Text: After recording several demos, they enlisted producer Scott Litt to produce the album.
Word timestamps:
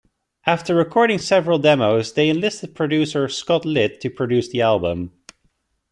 After 0.47 0.73
recording 0.73 1.19
several 1.19 1.59
demos, 1.59 2.13
they 2.13 2.27
enlisted 2.29 2.73
producer 2.73 3.29
Scott 3.29 3.65
Litt 3.65 4.01
to 4.01 4.09
produce 4.09 4.49
the 4.49 4.59
album. 4.63 5.11